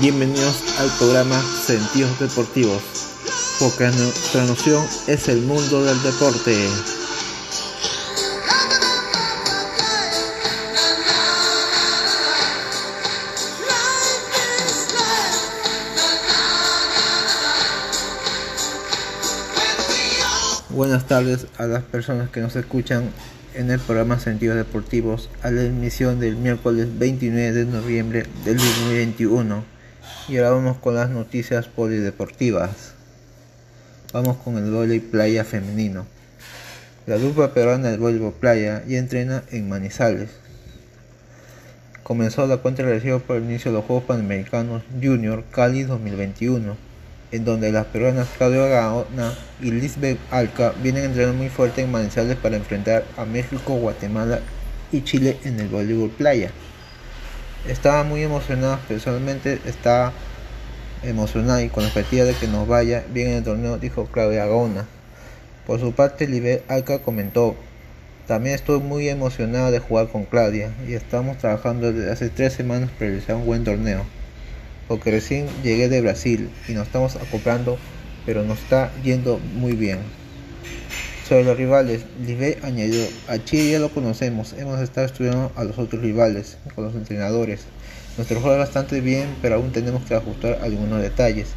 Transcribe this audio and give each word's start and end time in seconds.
Bienvenidos 0.00 0.64
al 0.78 0.88
programa 0.96 1.38
Sentidos 1.42 2.18
Deportivos, 2.18 2.82
porque 3.58 3.84
nuestra 3.84 4.46
noción 4.46 4.82
es 5.06 5.28
el 5.28 5.42
mundo 5.42 5.84
del 5.84 6.02
deporte. 6.02 6.56
Buenas 20.70 21.06
tardes 21.06 21.46
a 21.58 21.66
las 21.66 21.82
personas 21.82 22.30
que 22.30 22.40
nos 22.40 22.56
escuchan 22.56 23.10
en 23.54 23.70
el 23.70 23.78
programa 23.80 24.18
Sentidos 24.18 24.56
Deportivos 24.56 25.28
a 25.42 25.50
la 25.50 25.64
emisión 25.64 26.20
del 26.20 26.36
miércoles 26.36 26.88
29 26.98 27.52
de 27.52 27.64
noviembre 27.66 28.26
del 28.46 28.56
2021. 28.56 29.79
Y 30.28 30.36
ahora 30.36 30.50
vamos 30.50 30.78
con 30.78 30.94
las 30.94 31.10
noticias 31.10 31.66
polideportivas. 31.66 32.94
Vamos 34.12 34.36
con 34.38 34.58
el 34.58 34.70
voleibol 34.70 35.10
playa 35.10 35.44
femenino. 35.44 36.06
La 37.06 37.16
dupla 37.16 37.52
peruana 37.52 37.90
del 37.90 38.00
voleibol 38.00 38.32
playa 38.32 38.84
ya 38.86 38.98
entrena 38.98 39.42
en 39.50 39.68
Manizales. 39.68 40.30
Comenzó 42.02 42.46
la 42.46 42.58
cuenta 42.58 42.82
regresiva 42.82 43.18
por 43.18 43.36
el 43.36 43.44
inicio 43.44 43.70
de 43.70 43.78
los 43.78 43.86
Juegos 43.86 44.04
Panamericanos 44.04 44.82
Junior 45.00 45.44
Cali 45.50 45.84
2021 45.84 46.90
en 47.32 47.44
donde 47.44 47.70
las 47.72 47.86
peruanas 47.86 48.28
Claudio 48.36 48.68
Gaona 48.68 49.32
y 49.60 49.70
Lisbeth 49.70 50.18
Alca 50.30 50.72
vienen 50.82 51.04
entrenando 51.04 51.38
muy 51.38 51.48
fuerte 51.48 51.82
en 51.82 51.92
Manizales 51.92 52.36
para 52.36 52.56
enfrentar 52.56 53.04
a 53.16 53.24
México, 53.24 53.74
Guatemala 53.74 54.40
y 54.90 55.02
Chile 55.02 55.38
en 55.44 55.60
el 55.60 55.68
voleibol 55.68 56.10
playa. 56.10 56.50
Estaba 57.66 58.04
muy 58.04 58.22
emocionada, 58.22 58.78
personalmente 58.88 59.60
estaba 59.66 60.12
emocionada 61.02 61.62
y 61.62 61.68
con 61.68 61.82
la 61.82 61.88
expectativa 61.88 62.24
de 62.24 62.34
que 62.34 62.48
nos 62.48 62.66
vaya 62.66 63.04
bien 63.12 63.28
en 63.30 63.36
el 63.38 63.44
torneo, 63.44 63.78
dijo 63.78 64.06
Claudia 64.06 64.46
Gaona. 64.46 64.86
Por 65.66 65.80
su 65.80 65.92
parte, 65.92 66.26
Lisbeth 66.26 66.68
Alca 66.70 67.00
comentó, 67.00 67.54
también 68.26 68.54
estoy 68.54 68.80
muy 68.80 69.08
emocionada 69.08 69.70
de 69.70 69.78
jugar 69.78 70.08
con 70.08 70.24
Claudia 70.24 70.72
y 70.88 70.94
estamos 70.94 71.38
trabajando 71.38 71.92
desde 71.92 72.10
hace 72.10 72.28
tres 72.30 72.52
semanas 72.52 72.90
para 72.90 73.10
realizar 73.10 73.36
un 73.36 73.46
buen 73.46 73.64
torneo 73.64 74.04
porque 74.90 75.12
recién 75.12 75.46
llegué 75.62 75.88
de 75.88 76.00
Brasil 76.00 76.50
y 76.66 76.72
nos 76.72 76.88
estamos 76.88 77.14
acoplando, 77.14 77.78
pero 78.26 78.42
nos 78.42 78.58
está 78.58 78.90
yendo 79.04 79.38
muy 79.54 79.74
bien. 79.74 80.00
Sobre 81.30 81.44
los 81.44 81.56
rivales, 81.56 82.00
Live 82.26 82.58
añadió, 82.64 83.06
a 83.28 83.38
Chile 83.38 83.70
ya 83.70 83.78
lo 83.78 83.90
conocemos, 83.90 84.52
hemos 84.54 84.80
estado 84.80 85.06
estudiando 85.06 85.52
a 85.54 85.62
los 85.62 85.78
otros 85.78 86.02
rivales, 86.02 86.58
con 86.74 86.82
los 86.82 86.96
entrenadores. 86.96 87.66
Nuestro 88.16 88.40
juego 88.40 88.56
es 88.56 88.58
bastante 88.58 89.00
bien, 89.00 89.28
pero 89.40 89.54
aún 89.54 89.70
tenemos 89.70 90.04
que 90.04 90.16
ajustar 90.16 90.58
algunos 90.60 91.00
detalles. 91.00 91.50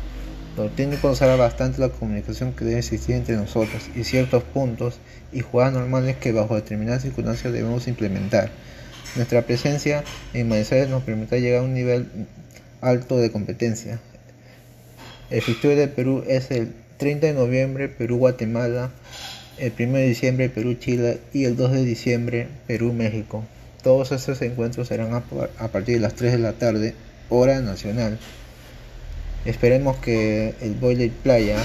Los 0.55 0.75
técnicos 0.75 1.17
saben 1.17 1.39
bastante 1.39 1.81
la 1.81 1.89
comunicación 1.89 2.53
que 2.53 2.65
debe 2.65 2.77
existir 2.77 3.15
entre 3.15 3.35
nosotros 3.35 3.89
y 3.95 4.03
ciertos 4.03 4.43
puntos 4.43 4.99
y 5.31 5.39
jugadas 5.39 5.73
normales 5.73 6.17
que 6.17 6.31
bajo 6.31 6.53
determinadas 6.53 7.01
circunstancias 7.01 7.51
debemos 7.51 7.87
implementar. 7.87 8.51
Nuestra 9.15 9.41
presencia 9.41 10.03
en 10.35 10.49
Manizales 10.49 10.89
nos 10.89 11.01
permite 11.01 11.41
llegar 11.41 11.61
a 11.61 11.63
un 11.63 11.73
nivel 11.73 12.27
alto 12.79 13.17
de 13.17 13.31
competencia. 13.31 13.99
El 15.31 15.41
fixture 15.41 15.75
de 15.75 15.87
Perú 15.87 16.23
es 16.27 16.51
el 16.51 16.75
30 16.97 17.25
de 17.25 17.33
noviembre 17.33 17.89
Perú-Guatemala, 17.89 18.91
el 19.63 19.71
1 19.79 19.97
de 19.97 20.07
diciembre 20.07 20.49
Perú-Chile 20.49 21.21
y 21.31 21.45
el 21.45 21.55
2 21.55 21.71
de 21.71 21.85
diciembre 21.85 22.47
Perú-México. 22.67 23.45
Todos 23.81 24.11
estos 24.11 24.41
encuentros 24.41 24.89
serán 24.89 25.13
a 25.13 25.67
partir 25.69 25.95
de 25.95 26.01
las 26.01 26.15
3 26.15 26.33
de 26.33 26.39
la 26.39 26.53
tarde, 26.53 26.95
hora 27.29 27.61
nacional. 27.61 28.19
Esperemos 29.45 29.95
que 29.97 30.53
el 30.61 30.73
Boiler 30.73 31.11
Playa 31.11 31.57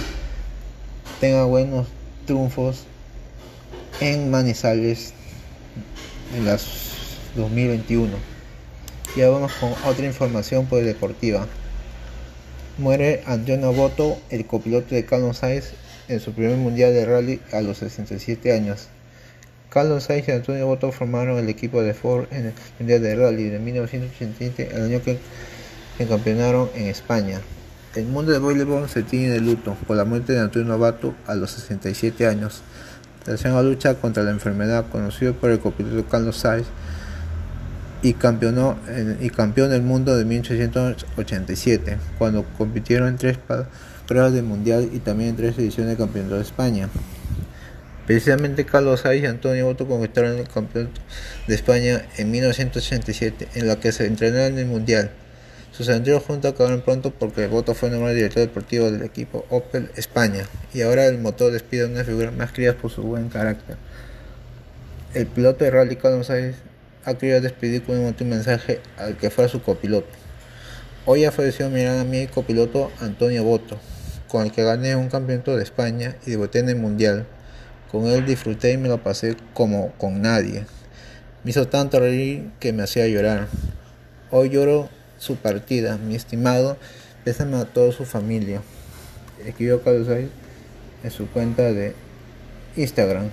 tenga 1.20 1.44
buenos 1.44 1.88
triunfos 2.24 2.84
en 4.00 4.30
Manizales 4.30 5.12
en 6.36 6.44
las 6.44 6.66
2021. 7.34 8.12
Ya 9.16 9.28
vamos 9.28 9.52
con 9.54 9.72
otra 9.84 10.06
información 10.06 10.68
deportiva. 10.70 11.48
Muere 12.78 13.24
Antonio 13.26 13.72
Boto, 13.72 14.16
el 14.30 14.46
copiloto 14.46 14.94
de 14.94 15.04
Carlos 15.04 15.38
Sainz, 15.38 15.72
en 16.06 16.20
su 16.20 16.32
primer 16.32 16.56
mundial 16.56 16.92
de 16.92 17.06
rally 17.06 17.40
a 17.52 17.60
los 17.60 17.78
67 17.78 18.52
años. 18.52 18.86
Carlos 19.68 20.04
Sainz 20.04 20.28
y 20.28 20.30
Antonio 20.30 20.64
Boto 20.68 20.92
formaron 20.92 21.38
el 21.38 21.48
equipo 21.48 21.82
de 21.82 21.92
Ford 21.92 22.26
en 22.30 22.46
el 22.46 22.52
mundial 22.78 23.02
de 23.02 23.16
rally 23.16 23.48
de 23.48 23.58
1987, 23.58 24.68
el 24.72 24.82
año 24.82 25.02
que, 25.02 25.18
campeonaron 26.06 26.70
en 26.76 26.86
España. 26.86 27.40
El 27.96 28.06
mundo 28.06 28.30
del 28.30 28.42
voleibol 28.42 28.88
se 28.88 29.02
tiene 29.02 29.30
de 29.30 29.40
luto 29.40 29.76
por 29.88 29.96
la 29.96 30.04
muerte 30.04 30.34
de 30.34 30.38
Antonio 30.38 30.78
Boto 30.78 31.16
a 31.26 31.34
los 31.34 31.50
67 31.50 32.28
años. 32.28 32.62
Tras 33.24 33.44
una 33.44 33.60
lucha 33.60 33.94
contra 33.94 34.22
la 34.22 34.30
enfermedad 34.30 34.86
conocido 34.92 35.34
por 35.34 35.50
el 35.50 35.58
copiloto 35.58 36.08
Carlos 36.08 36.36
Sainz, 36.36 36.68
y, 38.02 38.12
campeón 38.14 39.70
del 39.70 39.82
mundo 39.82 40.16
de 40.16 40.24
1887, 40.24 41.98
cuando 42.18 42.44
compitieron 42.56 43.08
en 43.08 43.16
tres 43.16 43.38
pruebas 44.06 44.32
del 44.32 44.44
mundial 44.44 44.88
y 44.92 44.98
también 45.00 45.30
en 45.30 45.36
tres 45.36 45.58
ediciones 45.58 45.90
del 45.90 45.98
campeonato 45.98 46.36
de 46.36 46.42
España. 46.42 46.88
Precisamente 48.06 48.64
Carlos 48.64 49.00
Sainz 49.00 49.24
y 49.24 49.26
Antonio 49.26 49.66
Boto 49.66 49.86
conquistaron 49.86 50.38
el 50.38 50.48
campeonato 50.48 51.00
de 51.46 51.54
España 51.54 52.06
en 52.16 52.30
1987, 52.30 53.48
en 53.54 53.68
la 53.68 53.80
que 53.80 53.92
se 53.92 54.06
entrenaron 54.06 54.54
en 54.54 54.58
el 54.60 54.66
mundial. 54.66 55.10
Sus 55.72 55.90
anteriores 55.90 56.26
juntos 56.26 56.54
acabaron 56.54 56.80
pronto 56.80 57.10
porque 57.10 57.46
Boto 57.46 57.74
fue 57.74 57.90
nombrado 57.90 58.14
director 58.14 58.40
deportivo 58.40 58.90
del 58.90 59.02
equipo 59.02 59.44
Opel 59.50 59.90
España 59.96 60.44
y 60.72 60.80
ahora 60.80 61.06
el 61.06 61.18
motor 61.18 61.52
despide 61.52 61.82
a 61.82 61.86
una 61.86 62.02
figura 62.02 62.30
más 62.30 62.52
querida 62.52 62.72
por 62.74 62.90
su 62.90 63.02
buen 63.02 63.28
carácter. 63.28 63.76
El 65.12 65.26
piloto 65.26 65.64
de 65.64 65.70
rally 65.70 65.96
Carlos 65.96 66.28
Sainz 66.28 66.56
querido 67.16 67.40
despedir 67.40 67.82
con 67.82 67.98
un 67.98 68.14
mensaje 68.28 68.80
al 68.96 69.16
que 69.16 69.30
fue 69.30 69.48
su 69.48 69.62
copiloto. 69.62 70.08
Hoy 71.06 71.24
ha 71.24 71.32
falleció 71.32 71.70
mi 71.70 71.80
gran 71.82 71.98
amigo 71.98 72.24
y 72.24 72.26
copiloto 72.26 72.90
Antonio 73.00 73.42
Boto, 73.44 73.78
con 74.28 74.44
el 74.44 74.52
que 74.52 74.62
gané 74.62 74.94
un 74.94 75.08
campeonato 75.08 75.56
de 75.56 75.62
España 75.62 76.16
y 76.26 76.32
debuté 76.32 76.58
en 76.58 76.68
el 76.68 76.76
Mundial. 76.76 77.26
Con 77.90 78.06
él 78.06 78.26
disfruté 78.26 78.72
y 78.72 78.76
me 78.76 78.88
lo 78.88 79.02
pasé 79.02 79.36
como 79.54 79.92
con 79.92 80.20
nadie. 80.20 80.66
Me 81.44 81.52
hizo 81.52 81.66
tanto 81.68 81.98
reír 81.98 82.50
que 82.60 82.74
me 82.74 82.82
hacía 82.82 83.06
llorar. 83.06 83.46
Hoy 84.30 84.50
lloro 84.50 84.90
su 85.18 85.36
partida, 85.36 85.96
mi 85.96 86.14
estimado, 86.14 86.76
pésame 87.24 87.56
a 87.56 87.64
toda 87.64 87.92
su 87.92 88.04
familia. 88.04 88.60
Escribió 89.46 89.82
Carlos 89.82 90.08
en 90.08 91.10
su 91.10 91.26
cuenta 91.28 91.72
de 91.72 91.94
Instagram. 92.76 93.30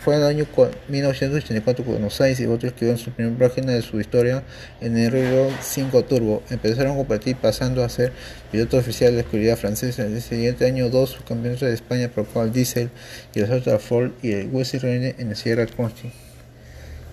Fue 0.00 0.14
en 0.14 0.22
el 0.22 0.28
año 0.28 0.46
1984 0.88 1.84
cuando 1.84 2.08
Sainz 2.08 2.40
y 2.40 2.46
otros 2.46 2.72
escribieron 2.72 2.98
su 2.98 3.10
primera 3.10 3.48
página 3.48 3.72
de 3.72 3.82
su 3.82 4.00
historia 4.00 4.42
en 4.80 4.96
el 4.96 5.12
Renault 5.12 5.52
5 5.60 6.04
Turbo. 6.04 6.42
Empezaron 6.48 6.92
a 6.92 6.96
competir 6.96 7.36
pasando 7.36 7.84
a 7.84 7.88
ser 7.90 8.10
piloto 8.50 8.78
oficial 8.78 9.10
de 9.10 9.16
la 9.16 9.22
escudería 9.24 9.58
francesa. 9.58 10.06
En 10.06 10.14
el 10.14 10.22
siguiente 10.22 10.64
año, 10.64 10.88
dos 10.88 11.10
subcampeonatos 11.10 11.68
de 11.68 11.74
España 11.74 12.08
por 12.08 12.26
el 12.42 12.50
Diesel 12.50 12.88
y 13.34 13.40
el 13.40 13.52
otros 13.52 13.82
Ford 13.82 14.12
y 14.22 14.32
el 14.32 14.48
Wesley 14.48 14.80
Reine 14.80 15.16
en 15.18 15.28
el 15.28 15.36
Sierra 15.36 15.66
Consti. 15.66 16.10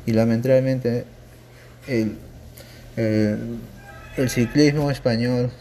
Y 0.05 0.13
lamentablemente 0.13 1.03
el, 1.89 2.15
el 2.95 4.29
ciclismo 4.29 4.91
español 4.91 5.51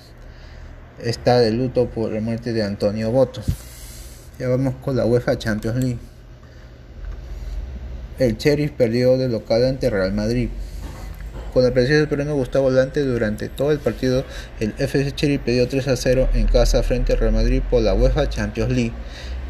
está 1.02 1.40
de 1.40 1.50
luto 1.50 1.90
por 1.90 2.12
la 2.12 2.20
muerte 2.20 2.52
de 2.52 2.62
Antonio 2.62 3.10
Boto. 3.10 3.42
Ya 4.38 4.46
vamos 4.46 4.76
con 4.76 4.94
la 4.94 5.04
UEFA 5.04 5.36
Champions 5.36 5.78
League. 5.78 6.15
El 8.18 8.38
Sheriff 8.38 8.70
perdió 8.72 9.18
de 9.18 9.28
local 9.28 9.62
ante 9.66 9.90
Real 9.90 10.10
Madrid. 10.10 10.48
Con 11.52 11.64
la 11.64 11.70
presencia 11.70 11.98
del 11.98 12.08
peruano 12.08 12.34
Gustavo 12.34 12.64
Volante 12.64 13.00
durante 13.02 13.50
todo 13.50 13.72
el 13.72 13.78
partido, 13.78 14.24
el 14.58 14.72
FC 14.78 15.12
Sheriff 15.14 15.42
perdió 15.42 15.68
3 15.68 15.88
a 15.88 15.96
0 15.96 16.30
en 16.32 16.46
casa 16.46 16.82
frente 16.82 17.12
al 17.12 17.18
Real 17.18 17.34
Madrid 17.34 17.60
por 17.68 17.82
la 17.82 17.92
UEFA 17.92 18.30
Champions 18.30 18.72
League. 18.72 18.92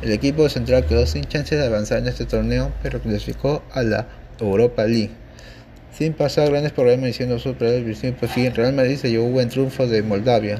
El 0.02 0.10
equipo 0.10 0.48
central 0.48 0.84
quedó 0.84 1.06
sin 1.06 1.26
chances 1.26 1.60
de 1.60 1.64
avanzar 1.64 1.98
en 1.98 2.08
este 2.08 2.24
torneo, 2.24 2.72
pero 2.82 3.00
clasificó 3.00 3.62
a 3.72 3.84
la 3.84 4.08
Europa 4.40 4.84
League. 4.84 5.12
Sin 5.96 6.12
pasar 6.12 6.50
grandes 6.50 6.72
problemas 6.72 7.06
diciendo 7.06 7.38
su 7.38 7.54
previsión, 7.54 8.16
pues 8.18 8.32
sí, 8.32 8.48
Real 8.48 8.72
Madrid 8.72 8.96
se 8.96 9.10
llevó 9.10 9.26
un 9.26 9.32
buen 9.32 9.48
triunfo 9.48 9.86
de 9.86 10.02
Moldavia. 10.02 10.58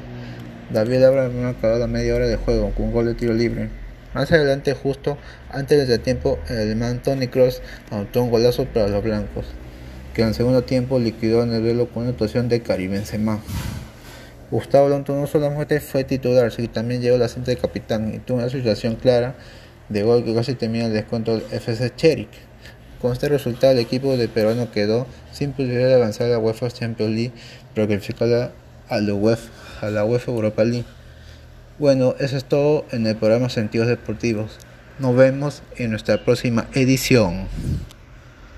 David 0.72 1.02
Abraham 1.02 1.46
acabó 1.46 1.76
la 1.76 1.88
media 1.88 2.14
hora 2.14 2.28
de 2.28 2.36
juego 2.36 2.70
con 2.70 2.86
un 2.86 2.92
gol 2.92 3.06
de 3.06 3.14
tiro 3.14 3.34
libre. 3.34 3.68
Más 4.16 4.32
adelante, 4.32 4.72
justo 4.72 5.18
antes 5.50 5.86
del 5.86 6.00
tiempo, 6.00 6.38
el 6.48 6.56
alemán 6.56 7.02
Tony 7.02 7.28
Cross 7.28 7.60
anotó 7.90 8.22
un 8.22 8.30
golazo 8.30 8.64
para 8.64 8.88
los 8.88 9.04
blancos, 9.04 9.44
que 10.14 10.22
en 10.22 10.28
el 10.28 10.34
segundo 10.34 10.64
tiempo 10.64 10.98
liquidó 10.98 11.42
en 11.42 11.52
el 11.52 11.60
duelo 11.60 11.90
con 11.90 12.04
una 12.04 12.12
actuación 12.12 12.48
de 12.48 12.62
Karim 12.62 12.92
Benzema. 12.92 13.40
Gustavo 14.50 14.88
Lonto 14.88 15.14
no 15.14 15.26
solamente 15.26 15.80
fue 15.80 16.02
titular, 16.04 16.50
sino 16.50 16.66
que 16.66 16.72
también 16.72 17.02
llegó 17.02 17.18
la 17.18 17.28
cinta 17.28 17.50
de 17.50 17.58
capitán 17.58 18.14
y 18.14 18.18
tuvo 18.20 18.38
una 18.38 18.48
situación 18.48 18.96
clara 18.96 19.34
de 19.90 20.02
gol 20.02 20.24
que 20.24 20.34
casi 20.34 20.54
termina 20.54 20.86
el 20.86 20.94
descuento 20.94 21.36
del 21.36 21.42
FC 21.52 21.94
Cherik. 21.94 22.30
Con 23.02 23.12
este 23.12 23.28
resultado, 23.28 23.74
el 23.74 23.80
equipo 23.80 24.16
de 24.16 24.28
peruano 24.28 24.72
quedó 24.72 25.06
sin 25.30 25.52
posibilidad 25.52 25.88
de 25.88 25.94
avanzar 25.96 26.28
a 26.28 26.30
la 26.30 26.38
UEFA 26.38 26.70
Champions 26.70 27.12
League, 27.14 27.32
pero 27.74 27.86
UEFA, 27.86 28.50
a 28.88 29.90
la 29.90 30.04
UEFA 30.06 30.32
Europa 30.32 30.64
League. 30.64 30.86
Bueno, 31.78 32.14
eso 32.18 32.38
es 32.38 32.46
todo 32.46 32.86
en 32.90 33.06
el 33.06 33.16
programa 33.16 33.50
Sentidos 33.50 33.86
Deportivos. 33.86 34.56
Nos 34.98 35.14
vemos 35.14 35.62
en 35.76 35.90
nuestra 35.90 36.24
próxima 36.24 36.66
edición. 36.72 37.48